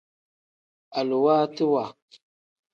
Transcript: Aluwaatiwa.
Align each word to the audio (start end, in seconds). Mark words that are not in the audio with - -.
Aluwaatiwa. 0.97 1.83